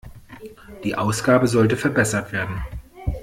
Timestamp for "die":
0.83-0.95